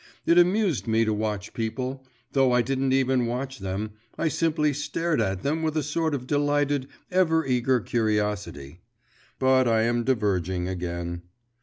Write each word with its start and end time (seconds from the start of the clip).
It 0.25 0.39
amused 0.39 0.87
me 0.87 1.05
to 1.05 1.13
watch 1.13 1.53
people… 1.53 2.07
though 2.31 2.51
I 2.53 2.63
didn't 2.63 2.91
even 2.91 3.27
watch 3.27 3.59
them 3.59 3.91
I 4.17 4.29
simply 4.29 4.73
stared 4.73 5.21
at 5.21 5.43
them 5.43 5.61
with 5.61 5.77
a 5.77 5.83
sort 5.83 6.15
of 6.15 6.25
delighted, 6.25 6.87
ever 7.11 7.45
eager 7.45 7.79
curiosity. 7.79 8.81
But 9.37 9.67
I 9.67 9.83
am 9.83 10.03
diverging 10.03 10.67
again. 10.67 11.21